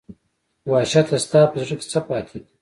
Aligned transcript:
وحشته 0.71 1.15
ستا 1.25 1.41
په 1.51 1.57
زړه 1.63 1.75
کې 1.79 1.85
څـه 1.91 1.99
پاتې 2.07 2.37
دي 2.43 2.51